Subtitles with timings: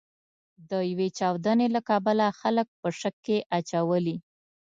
[0.69, 4.17] د یوې چاودنې له کبله خلک په شک کې اچولي.